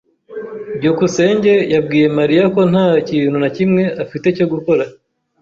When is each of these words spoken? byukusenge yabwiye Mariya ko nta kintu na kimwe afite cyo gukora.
byukusenge 0.77 1.53
yabwiye 1.73 2.07
Mariya 2.17 2.43
ko 2.55 2.61
nta 2.71 2.87
kintu 3.09 3.37
na 3.43 3.49
kimwe 3.55 3.83
afite 4.03 4.27
cyo 4.37 4.45
gukora. 4.51 4.83